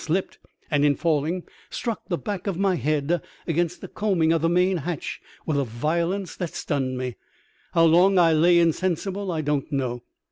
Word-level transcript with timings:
m 0.01 0.03
slipped, 0.03 0.39
and 0.71 0.83
in 0.83 0.95
falling 0.95 1.43
struck 1.69 2.07
the 2.07 2.17
back 2.17 2.47
of 2.47 2.57
my 2.57 2.75
head 2.75 3.21
against 3.45 3.81
the 3.81 3.87
coaming 3.87 4.33
of 4.33 4.41
the 4.41 4.49
main 4.49 4.77
hatch 4.77 5.21
with 5.45 5.59
a 5.59 5.63
violence 5.63 6.35
that 6.35 6.55
stunned 6.55 6.97
me. 6.97 7.15
How 7.73 7.85
long 7.85 8.17
I 8.17 8.33
lay 8.33 8.57
insensible 8.57 9.31
I 9.31 9.41
don't 9.41 9.71
know. 9.71 10.01